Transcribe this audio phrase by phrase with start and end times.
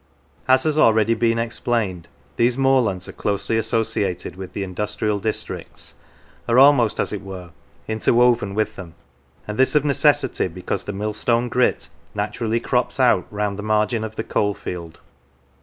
[0.47, 5.93] As has already been explained, these moorlands are closely associated with the industrial districts,
[6.49, 7.51] are almost, as it were,
[7.87, 8.95] interwoven with them,
[9.47, 14.15] and this of necessity, because the millstone grit naturally crops out round the margin of
[14.15, 14.99] the coalfield.